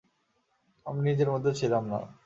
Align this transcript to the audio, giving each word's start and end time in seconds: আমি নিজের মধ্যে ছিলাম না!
আমি 0.85 0.99
নিজের 1.07 1.29
মধ্যে 1.33 1.51
ছিলাম 1.59 1.83
না! 1.91 1.99